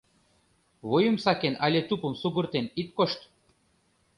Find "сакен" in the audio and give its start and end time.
1.25-1.55